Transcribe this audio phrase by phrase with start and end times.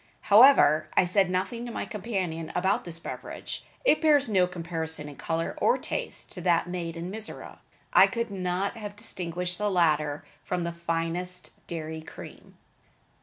[0.33, 3.63] However, I said nothing to my companion about this beverage.
[3.85, 7.59] It bears no comparison in color or taste to that made in Mizora.
[7.93, 12.57] I could not have distinguished the latter from the finest dairy cream.